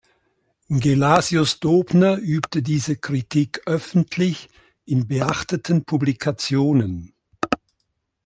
[0.69, 4.49] Gelasius Dobner übte diese Kritik öffentlich
[4.83, 7.13] in beachteten Publikationen.